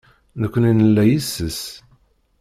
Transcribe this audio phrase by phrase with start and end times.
[0.41, 1.61] Nekkni nella yes-s.